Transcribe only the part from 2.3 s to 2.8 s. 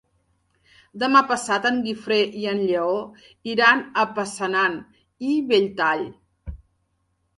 i en